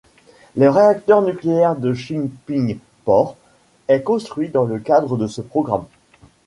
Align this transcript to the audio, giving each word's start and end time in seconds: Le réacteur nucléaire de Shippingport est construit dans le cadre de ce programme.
Le 0.55 0.67
réacteur 0.67 1.21
nucléaire 1.21 1.75
de 1.75 1.93
Shippingport 1.93 3.35
est 3.87 4.01
construit 4.01 4.49
dans 4.49 4.65
le 4.65 4.79
cadre 4.79 5.15
de 5.15 5.27
ce 5.27 5.41
programme. 5.41 5.85